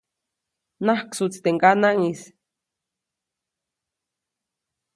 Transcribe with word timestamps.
Najksuʼtsi 0.85 1.39
teʼ 1.43 1.53
ŋganaŋʼis. 1.55 2.21